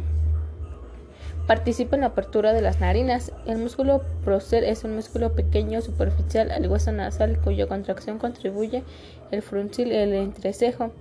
[1.45, 3.31] Participa en la apertura de las narinas.
[3.45, 8.83] El músculo prócer es un músculo pequeño superficial al hueso nasal cuya contracción contribuye
[9.29, 10.91] el fruncil el entrecejo.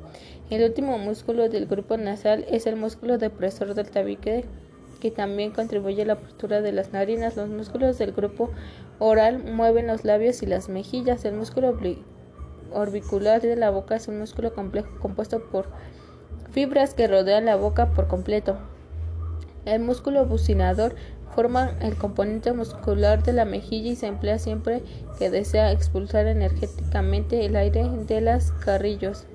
[0.50, 4.44] El último músculo del grupo nasal es el músculo depresor del tabique
[5.00, 7.36] que también contribuye a la apertura de las narinas.
[7.36, 8.50] Los músculos del grupo
[8.98, 11.24] oral mueven los labios y las mejillas.
[11.24, 11.76] El músculo
[12.72, 15.66] orbicular de la boca es un músculo complejo compuesto por
[16.50, 18.58] fibras que rodean la boca por completo.
[19.64, 20.94] El músculo bucinador
[21.34, 24.82] forma el componente muscular de la mejilla y se emplea siempre
[25.18, 29.26] que desea expulsar energéticamente el aire de las carrillos.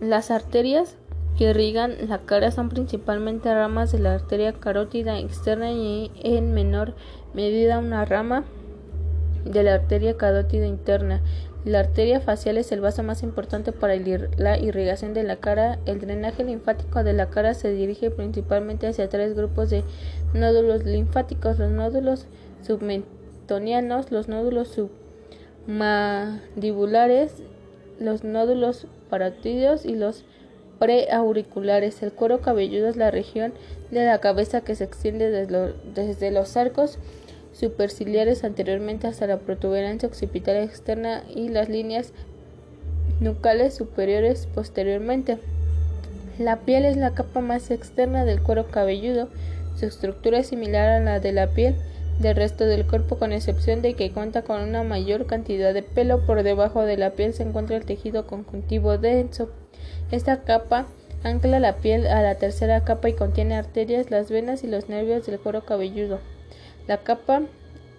[0.00, 0.96] Las arterias
[1.40, 6.92] que irrigan la cara son principalmente ramas de la arteria carótida externa y en menor
[7.32, 8.44] medida una rama
[9.46, 11.22] de la arteria carótida interna.
[11.64, 13.96] La arteria facial es el vaso más importante para
[14.36, 15.78] la irrigación de la cara.
[15.86, 19.82] El drenaje linfático de la cara se dirige principalmente hacia tres grupos de
[20.34, 22.26] nódulos linfáticos: los nódulos
[22.60, 24.78] submentonianos, los nódulos
[25.66, 27.42] submandibulares,
[27.98, 30.26] los nódulos parótidos y los
[30.80, 32.02] preauriculares.
[32.02, 33.52] El cuero cabelludo es la región
[33.92, 36.98] de la cabeza que se extiende desde los arcos
[37.52, 42.12] superciliares anteriormente hasta la protuberancia occipital externa y las líneas
[43.20, 45.38] nucales superiores posteriormente.
[46.38, 49.28] La piel es la capa más externa del cuero cabelludo.
[49.76, 51.74] Su estructura es similar a la de la piel
[52.18, 56.24] del resto del cuerpo con excepción de que cuenta con una mayor cantidad de pelo.
[56.24, 59.50] Por debajo de la piel se encuentra el tejido conjuntivo denso.
[60.10, 60.86] Esta capa
[61.22, 65.24] ancla la piel a la tercera capa y contiene arterias, las venas y los nervios
[65.24, 66.18] del cuero cabelludo.
[66.88, 67.42] La capa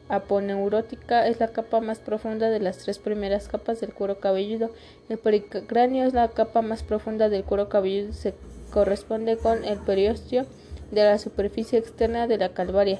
[0.10, 4.71] aponeurótica es la capa más profunda de las tres primeras capas del cuero cabelludo.
[5.08, 8.12] El pericráneo es la capa más profunda del cuero cabelludo.
[8.12, 8.34] Se
[8.74, 10.45] corresponde con el periósteo
[10.91, 13.00] de la superficie externa de la calvaria.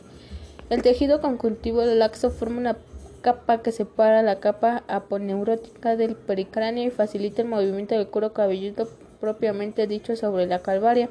[0.70, 2.78] El tejido conjuntivo laxo forma una
[3.22, 8.88] capa que separa la capa aponeurótica del pericráneo y facilita el movimiento del cuero cabelludo
[9.22, 11.10] propiamente dicho sobre la calvaria.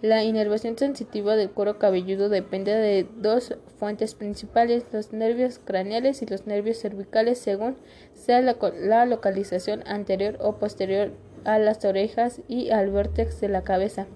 [0.00, 6.26] La inervación sensitiva del cuero cabelludo depende de dos fuentes principales, los nervios craneales y
[6.26, 7.76] los nervios cervicales, según
[8.14, 11.12] sea la, localización anterior o posterior
[11.44, 14.06] a las orejas y al vértex de la cabeza.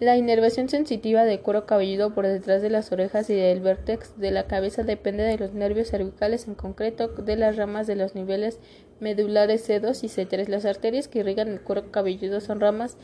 [0.00, 4.30] La inervación sensitiva del cuero cabelludo por detrás de las orejas y del vértex de
[4.30, 8.60] la cabeza depende de los nervios cervicales, en concreto de las ramas de los niveles
[8.98, 10.48] medulares C2 y C3.
[10.48, 12.96] Las arterias que irrigan el cuero cabelludo son ramas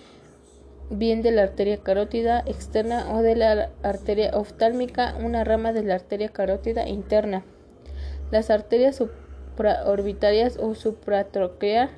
[0.88, 5.96] bien de la arteria carótida externa o de la arteria oftálmica, una rama de la
[5.96, 7.44] arteria carótida interna.
[8.30, 11.90] Las arterias supraorbitarias o supratroquear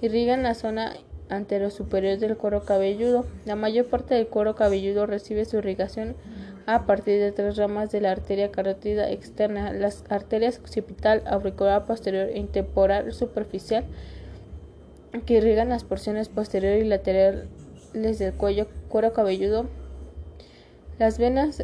[0.00, 0.94] irrigan la zona
[1.28, 3.26] anterosuperior del cuero cabelludo.
[3.44, 6.14] La mayor parte del cuero cabelludo recibe su irrigación
[6.66, 12.28] a partir de tres ramas de la arteria carótida externa, las arterias occipital, auricular posterior
[12.32, 13.84] e temporal superficial,
[15.26, 17.48] que irrigan las porciones posterior y lateral
[17.92, 19.66] del cuello, cuero cabelludo.
[20.98, 21.62] Las venas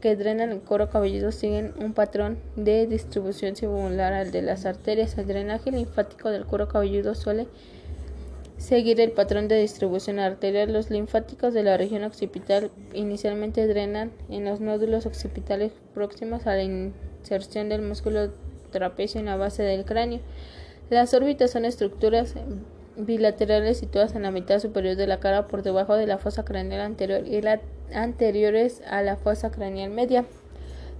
[0.00, 5.16] que drenan el cuero cabelludo siguen un patrón de distribución similar al de las arterias.
[5.18, 7.46] El drenaje linfático del cuero cabelludo suele
[8.62, 10.72] seguir el patrón de distribución arterial.
[10.72, 16.62] Los linfáticos de la región occipital inicialmente drenan en los nódulos occipitales próximos a la
[16.62, 18.32] inserción del músculo
[18.70, 20.20] trapecio en la base del cráneo.
[20.90, 22.34] Las órbitas son estructuras
[22.96, 26.82] bilaterales situadas en la mitad superior de la cara por debajo de la fosa craneal
[26.82, 27.40] anterior y
[27.92, 30.24] anteriores a la fosa craneal media.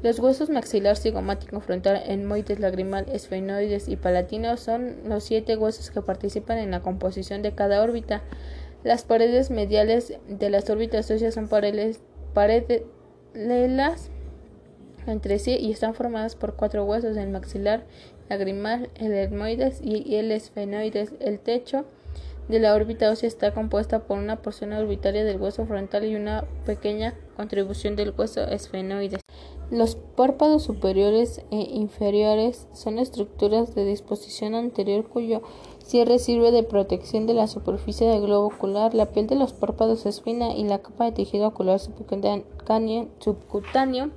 [0.03, 6.03] Los huesos maxilar, cigomático, frontal, enmoides, lagrimal, esfenoides y palatino son los siete huesos que
[6.03, 8.23] participan en la composición de cada órbita.
[8.83, 12.01] Las paredes mediales de las órbitas óseas son paredes,
[12.35, 14.11] paralelas
[15.07, 17.85] entre sí y están formadas por cuatro huesos, el maxilar,
[18.29, 21.13] lagrimal, el hermoides y el esfenoides.
[21.21, 21.85] El techo
[22.49, 26.45] de la órbita ósea está compuesta por una porción orbitaria del hueso frontal y una
[26.67, 29.21] pequeña contribución del hueso esfenoides.
[29.73, 35.41] Los párpados superiores e inferiores son estructuras de disposición anterior cuyo
[35.83, 38.93] cierre sirve de protección de la superficie del globo ocular.
[38.93, 44.11] La piel de los párpados es fina y la capa de tejido ocular subcutáneo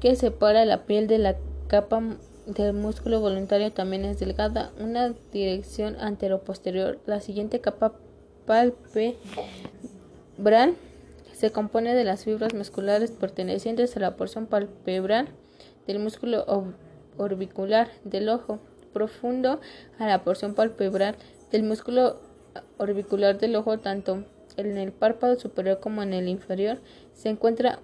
[0.00, 2.02] que separa la piel de la capa
[2.44, 6.98] del músculo voluntario también es delgada, una dirección antero-posterior.
[7.06, 7.94] La siguiente capa
[8.44, 9.16] palpebral
[11.44, 15.28] se compone de las fibras musculares pertenecientes a la porción palpebral
[15.86, 16.46] del músculo
[17.18, 18.60] orbicular del ojo,
[18.94, 19.60] profundo
[19.98, 21.16] a la porción palpebral
[21.52, 22.18] del músculo
[22.78, 24.24] orbicular del ojo, tanto
[24.56, 26.78] en el párpado superior como en el inferior,
[27.12, 27.80] se encuentra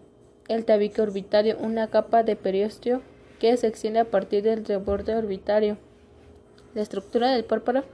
[0.49, 3.03] el tabique orbitario, una capa de periósteo
[3.41, 5.77] que se extiende a partir del reborde orbitario.
[6.75, 7.85] La estructura del párpado,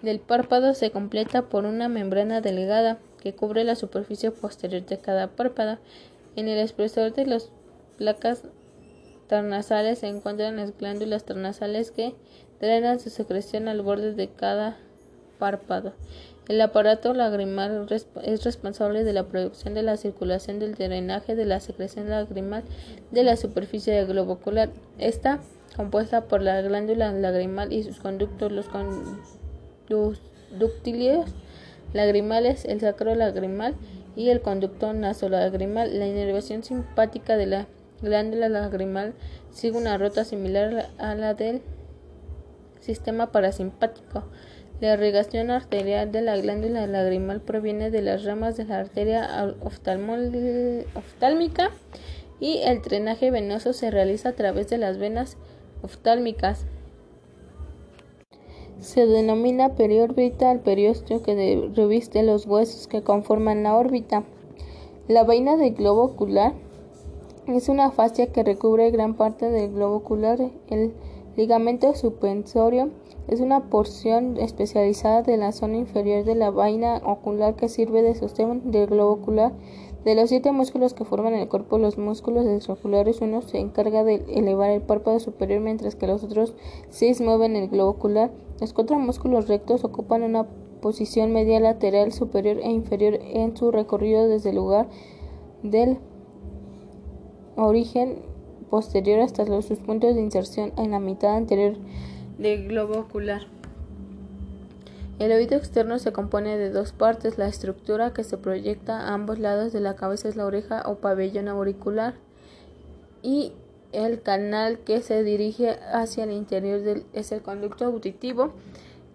[0.00, 5.28] del párpado se completa por una membrana delgada que cubre la superficie posterior de cada
[5.28, 5.78] párpado.
[6.34, 7.50] En el espesor de las
[7.96, 8.42] placas
[9.28, 12.14] tarnasales se encuentran las glándulas tarnasales que
[12.60, 14.76] drenan su secreción al borde de cada
[15.38, 15.92] párpado.
[16.48, 21.60] El aparato lagrimal es responsable de la producción de la circulación del drenaje de la
[21.60, 22.64] secreción lagrimal
[23.12, 24.70] de la superficie del globo ocular.
[24.98, 25.38] Está
[25.76, 28.66] compuesta por la glándula lagrimal y sus conductos, los
[29.88, 31.26] conductiles
[31.92, 33.74] lagrimales, el sacro lagrimal
[34.16, 35.98] y el conducto nasolagrimal.
[35.98, 37.66] La inervación simpática de la
[38.00, 39.14] glándula lagrimal
[39.50, 41.62] sigue una ruta similar a la del
[42.80, 44.24] sistema parasimpático.
[44.80, 49.54] La irrigación arterial de la glándula lagrimal proviene de las ramas de la arteria
[50.94, 51.70] oftálmica
[52.40, 55.36] y el drenaje venoso se realiza a través de las venas
[55.82, 56.66] oftálmicas.
[58.82, 64.24] Se denomina periórbita al periósteo que reviste los huesos que conforman la órbita.
[65.06, 66.52] La vaina del globo ocular
[67.46, 70.50] es una fascia que recubre gran parte del globo ocular.
[70.68, 70.94] El
[71.36, 72.90] ligamento suspensorio
[73.28, 78.16] es una porción especializada de la zona inferior de la vaina ocular que sirve de
[78.16, 79.52] sostén del globo ocular.
[80.04, 84.16] De los siete músculos que forman el cuerpo, los músculos extraoculares, uno se encarga de
[84.34, 86.54] elevar el párpado superior, mientras que los otros
[86.90, 88.32] seis mueven el globo ocular.
[88.60, 90.48] Los cuatro músculos rectos ocupan una
[90.80, 94.88] posición media lateral superior e inferior en su recorrido desde el lugar
[95.62, 95.98] del
[97.56, 98.22] origen
[98.70, 101.76] posterior hasta los, sus puntos de inserción en la mitad anterior
[102.38, 103.42] del globo ocular.
[105.22, 107.38] El oído externo se compone de dos partes.
[107.38, 110.96] La estructura que se proyecta a ambos lados de la cabeza es la oreja o
[110.96, 112.14] pabellón auricular
[113.22, 113.52] y
[113.92, 118.52] el canal que se dirige hacia el interior es el conducto auditivo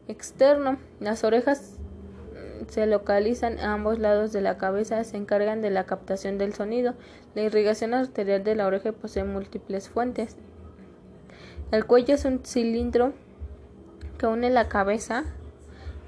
[0.07, 0.77] externo.
[1.01, 1.73] Las orejas
[2.31, 6.53] mm, se localizan a ambos lados de la cabeza, se encargan de la captación del
[6.53, 6.93] sonido.
[7.35, 10.37] La irrigación arterial de la oreja posee múltiples fuentes.
[11.71, 13.11] El cuello es un cilindro
[14.17, 15.25] que une la cabeza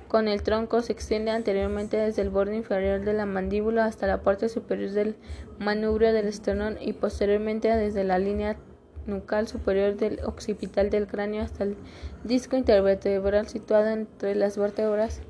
[0.10, 4.24] con el tronco se extiende anteriormente desde el borde inferior de la mandíbula hasta la
[4.24, 5.16] parte superior del
[5.60, 8.58] manubrio del esternón y posteriormente desde la línea
[9.06, 11.78] nucal superior del occipital del cráneo hasta el
[12.24, 15.22] disco intervertebral situado entre las vértebras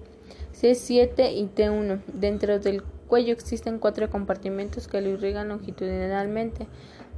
[0.54, 2.00] C7 y T1.
[2.14, 6.68] Dentro del cuello existen cuatro compartimentos que lo irrigan longitudinalmente.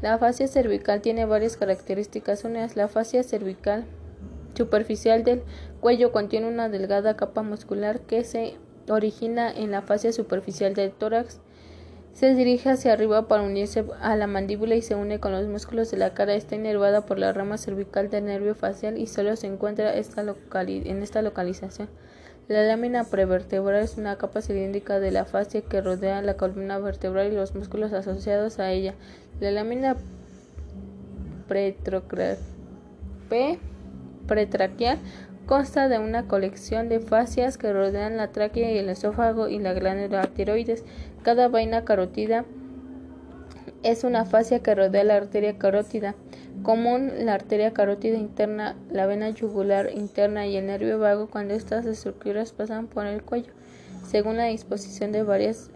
[0.02, 2.44] La fascia cervical tiene varias características.
[2.44, 3.86] Una es la fascia cervical
[4.56, 5.44] superficial del
[5.82, 8.56] cuello contiene una delgada capa muscular que se
[8.88, 11.42] origina en la fascia superficial del tórax.
[12.14, 15.90] Se dirige hacia arriba para unirse a la mandíbula y se une con los músculos
[15.92, 16.36] de la cara.
[16.36, 21.04] Está inervada por la rama cervical del nervio facial y solo se encuentra esta en
[21.04, 21.90] esta localización.
[22.48, 27.32] La lámina prevertebral es una capa cilíndrica de la fascia que rodea la columna vertebral
[27.32, 28.94] y los músculos asociados a ella.
[29.40, 29.96] La lámina
[31.48, 32.38] pretraqueal
[35.52, 39.74] consta de una colección de fascias que rodean la tráquea y el esófago y la
[39.74, 40.86] glándula tiroides.
[41.24, 42.46] Cada vaina carótida
[43.84, 46.16] es una fascia que rodea la arteria carótida
[46.64, 51.86] común, la arteria carótida interna, la vena yugular interna y el nervio vago cuando estas
[51.86, 53.52] estructuras pasan por el cuello.
[54.08, 55.70] Según la disposición de varias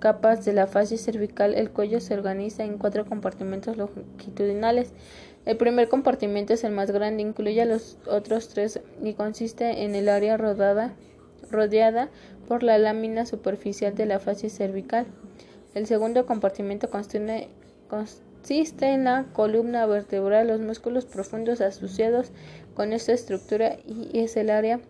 [0.00, 4.92] capas de la fascia cervical, el cuello se organiza en cuatro compartimentos longitudinales.
[5.46, 9.94] El primer compartimento es el más grande, incluye a los otros tres y consiste en
[9.94, 10.94] el área rodeada
[12.48, 15.06] por la lámina superficial de la fascia cervical.
[15.74, 17.48] El segundo compartimento consiste,
[17.88, 22.32] consiste en la columna vertebral, los músculos profundos asociados
[22.74, 24.80] con esta estructura y es el área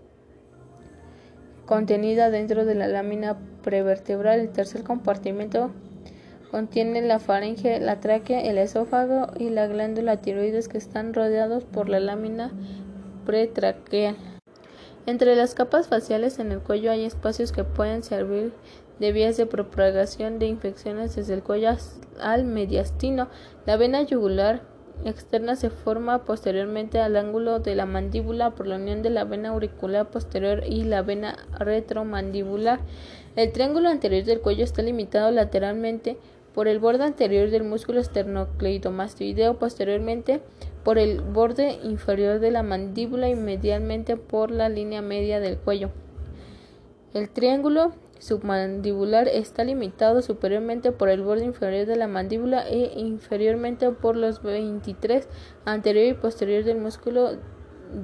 [1.67, 4.41] contenida dentro de la lámina prevertebral.
[4.41, 5.73] El tercer compartimento
[6.55, 11.89] Contiene la faringe, la tráquea, el esófago y la glándula tiroides que están rodeados por
[11.89, 12.53] la lámina
[13.27, 14.15] pretraqueal.
[15.05, 18.53] Entre las capas faciales en el cuello hay espacios que pueden servir
[19.01, 21.71] de vías de propagación de infecciones desde el cuello
[22.21, 23.27] al mediastino.
[23.67, 24.63] La vena yugular
[25.05, 29.49] externa se forma posteriormente al ángulo de la mandíbula por la unión de la vena
[29.49, 32.79] auricular posterior y la vena retromandibular.
[33.35, 36.17] El triángulo anterior del cuello está limitado lateralmente
[36.55, 40.41] por el borde anterior del músculo esternocleidomastoideo, posteriormente
[40.85, 45.91] por el borde inferior de la mandíbula y medialmente por la línea media del cuello.
[47.13, 53.91] El triángulo submandibular está limitado superiormente por el borde inferior de la mandíbula e inferiormente
[53.91, 55.29] por los 23
[55.65, 57.33] anterior y posterior del músculo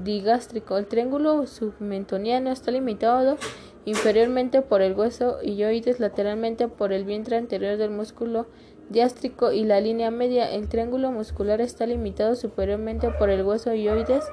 [0.05, 0.77] digástrico.
[0.77, 3.37] El triángulo submentoniano está limitado
[3.85, 8.47] inferiormente por el hueso ioides, lateralmente por el vientre anterior del músculo
[8.89, 10.51] diástrico y la línea media.
[10.51, 14.25] El triángulo muscular está limitado superiormente por el hueso ioides,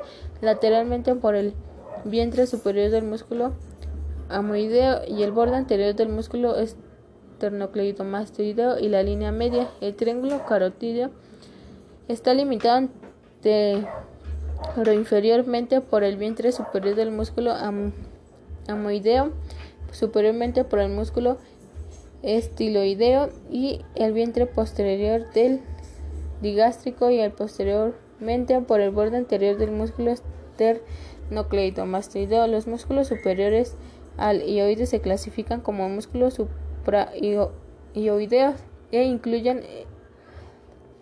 [0.41, 1.53] lateralmente por el
[2.03, 3.53] vientre superior del músculo
[4.29, 9.69] amoideo y el borde anterior del músculo esternocleidomastoideo y la línea media.
[9.79, 11.11] El triángulo carotídeo
[12.07, 12.89] está limitado
[14.93, 18.06] inferiormente por el vientre superior del músculo amoideo,
[19.91, 21.37] superiormente por el músculo
[22.23, 25.61] estiloideo y el vientre posterior del
[26.41, 32.45] digástrico y el posteriormente por el borde anterior del músculo esternocleidomastoideo.
[32.47, 33.75] Los músculos superiores
[34.17, 37.51] al ioide se clasifican como músculos supraioideos
[38.91, 39.85] e incluyen eh,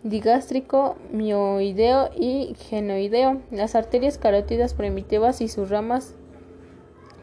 [0.03, 3.41] digástrico, mioideo y genoideo.
[3.51, 6.15] Las arterias carótidas primitivas y sus ramas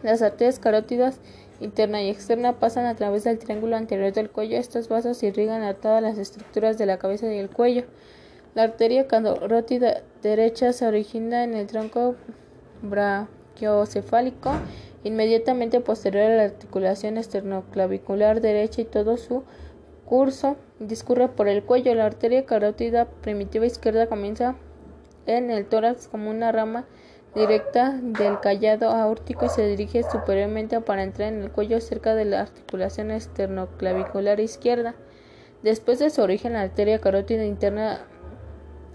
[0.03, 1.20] las arterias carótidas
[1.61, 4.59] interna y externa pasan a través del triángulo anterior del cuello.
[4.59, 7.84] Estos vasos irrigan a todas las estructuras de la cabeza y el cuello.
[8.55, 12.16] La arteria carótida derecha se origina en el tronco
[12.82, 14.53] brachiocefálico,
[15.05, 19.44] inmediatamente posterior a la articulación esternoclavicular derecha y todo su
[20.05, 21.94] curso discurre por el cuello.
[21.94, 24.57] La arteria carótida primitiva izquierda comienza
[25.26, 26.86] en el tórax como una rama
[27.35, 32.24] directa del callado aórtico y se dirige superiormente para entrar en el cuello cerca de
[32.24, 34.95] la articulación esternoclavicular izquierda.
[35.62, 38.01] Después de su origen, la arteria carótida interna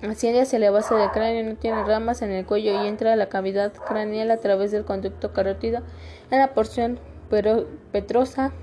[0.03, 3.15] Asciende hacia la base del cráneo, no tiene ramas en el cuello y entra a
[3.15, 5.81] la cavidad craneal a través del conducto carótido
[6.29, 6.99] en la porción
[7.91, 8.53] petrosa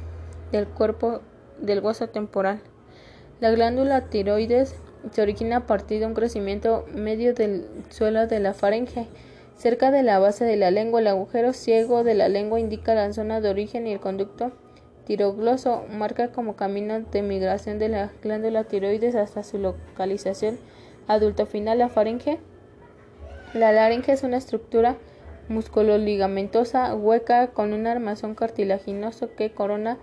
[0.52, 1.22] del cuerpo
[1.58, 2.60] del hueso temporal.
[3.40, 4.76] La glándula tiroides
[5.10, 9.08] se origina a partir de un crecimiento medio del suelo de la faringe.
[9.56, 13.12] Cerca de la base de la lengua, el agujero ciego de la lengua indica la
[13.12, 14.52] zona de origen y el conducto
[15.06, 20.58] tirogloso marca como camino de migración de la glándula tiroides hasta su localización
[21.06, 21.78] adulto final.
[21.78, 22.38] La faringe.
[23.52, 24.96] La laringe es una estructura
[25.48, 29.98] musculoligamentosa hueca con un armazón cartilaginoso que corona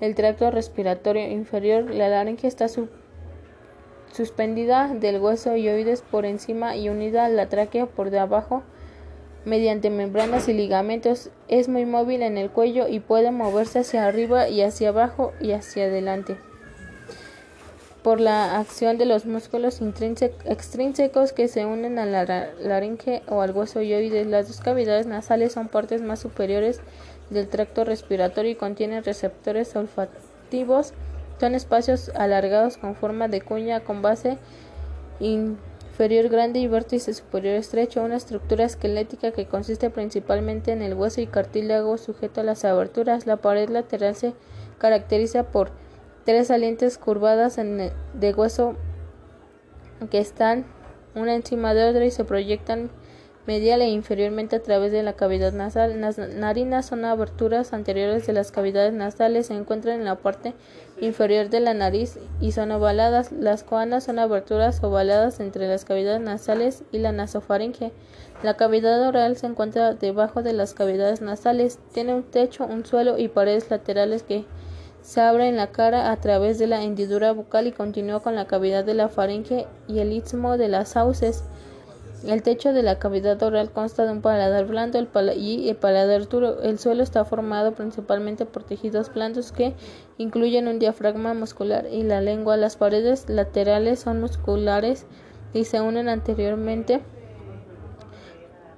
[0.00, 1.90] el tracto respiratorio inferior.
[1.90, 2.68] La laringe está
[4.14, 8.62] suspendida del hueso ioides por encima y unida a la tráquea por debajo
[9.44, 11.30] mediante membranas y ligamentos.
[11.48, 15.52] Es muy móvil en el cuello y puede moverse hacia arriba y hacia abajo y
[15.52, 16.36] hacia adelante
[18.04, 23.52] por la acción de los músculos extrínsecos que se unen a la laringe o al
[23.52, 24.26] hueso ioides.
[24.26, 26.80] Las dos cavidades nasales son partes más superiores
[27.30, 30.92] del tracto respiratorio y contienen receptores olfativos.
[31.40, 34.38] Son espacios alargados con forma de cuña con base
[35.20, 41.20] inferior grande y vértice superior estrecho, una estructura esquelética que consiste principalmente en el hueso
[41.20, 43.26] y cartílago sujeto a las aberturas.
[43.26, 44.34] La pared lateral se
[44.78, 45.70] caracteriza por
[46.24, 48.76] tres salientes curvadas de hueso
[50.10, 50.64] que están
[51.14, 52.90] una encima de otra y se proyectan
[53.46, 56.00] medial e inferiormente a través de la cavidad nasal.
[56.00, 60.54] Las narinas son aberturas anteriores de las cavidades nasales, se encuentran en la parte
[61.00, 63.32] inferior de la nariz y son ovaladas.
[63.32, 67.92] Las coanas son aberturas ovaladas entre las cavidades nasales y la nasofaringe.
[68.42, 73.18] La cavidad oral se encuentra debajo de las cavidades nasales, tiene un techo, un suelo
[73.18, 74.44] y paredes laterales que
[75.02, 78.46] se abre en la cara a través de la hendidura bucal y continúa con la
[78.46, 81.44] cavidad de la faringe y el istmo de las sauces.
[82.26, 84.98] El techo de la cavidad oral consta de un paladar blando
[85.36, 86.62] y el paladar duro.
[86.62, 89.74] El suelo está formado principalmente por tejidos blandos que
[90.16, 92.56] incluyen un diafragma muscular y la lengua.
[92.56, 95.04] Las paredes laterales son musculares
[95.52, 97.02] y se unen anteriormente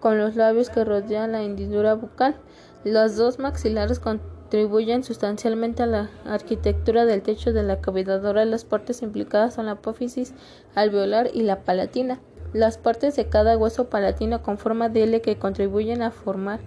[0.01, 2.35] con los labios que rodean la hendidura bucal.
[2.83, 8.51] Los dos maxilares contribuyen sustancialmente a la arquitectura del techo de la cavidad oral.
[8.51, 10.35] Las partes implicadas son la apófisis
[10.75, 12.19] alveolar y la palatina.
[12.53, 16.61] Las partes de cada hueso palatino con forma de L que contribuyen a formar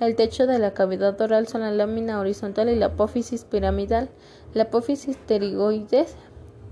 [0.00, 4.08] el techo de la cavidad oral son la lámina horizontal y la apófisis piramidal,
[4.54, 6.16] la apófisis pterigoides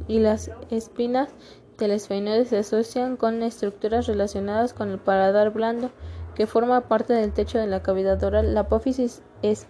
[0.07, 1.29] y las espinas
[1.77, 5.91] del esfenoide se asocian con estructuras relacionadas con el paladar blando
[6.35, 8.55] que forma parte del techo de la cavidad oral.
[8.55, 9.67] La apófisis es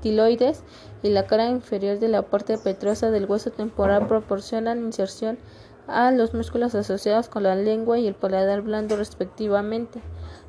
[0.00, 0.62] tiloides
[1.02, 5.38] y la cara inferior de la parte petrosa del hueso temporal proporcionan inserción
[5.86, 10.00] a los músculos asociados con la lengua y el paladar blando respectivamente.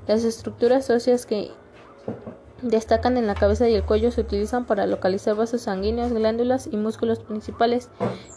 [0.07, 1.51] Las estructuras óseas que
[2.61, 6.77] destacan en la cabeza y el cuello se utilizan para localizar vasos sanguíneos, glándulas y
[6.77, 7.89] músculos principales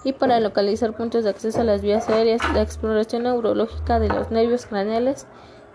[0.05, 2.40] y para localizar puntos de acceso a las vías aéreas.
[2.53, 5.26] La exploración neurológica de los nervios craneales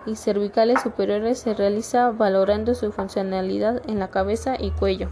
[0.06, 5.10] y cervicales superiores se realiza valorando su funcionalidad en la cabeza y cuello.